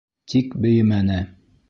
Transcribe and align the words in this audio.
Тик 0.31 0.55
бейемәне. 0.63 1.21